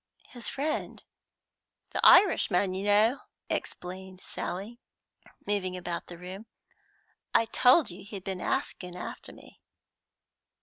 "His 0.29 0.47
friend?" 0.49 1.03
"The 1.91 2.03
Irishman, 2.03 2.73
you 2.73 2.85
know," 2.85 3.19
explained 3.51 4.19
Sally, 4.23 4.79
moving 5.45 5.77
about 5.77 6.07
the 6.07 6.17
room. 6.17 6.47
"I 7.35 7.45
told 7.45 7.91
you 7.91 8.03
he'd 8.03 8.23
been 8.23 8.41
asking 8.41 8.95
after 8.95 9.31
me." 9.31 9.61